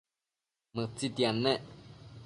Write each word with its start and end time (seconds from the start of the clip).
Mëtsitiad 0.75 1.35
nec 1.43 1.61